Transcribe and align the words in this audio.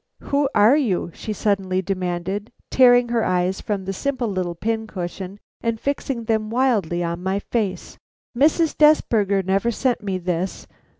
"Who 0.21 0.49
are 0.55 0.75
you?" 0.75 1.11
she 1.13 1.31
suddenly 1.31 1.79
demanded, 1.83 2.51
tearing 2.71 3.09
her 3.09 3.23
eyes 3.23 3.61
from 3.61 3.85
this 3.85 3.99
simple 3.99 4.27
little 4.27 4.55
cushion 4.55 5.37
and 5.61 5.79
fixing 5.79 6.23
them 6.23 6.49
wildly 6.49 7.03
on 7.03 7.21
my 7.21 7.37
face. 7.37 7.99
"Mrs. 8.35 8.75
Desberger 8.75 9.43
never 9.43 9.69
sent 9.69 10.01
me 10.01 10.17
this. 10.17 10.65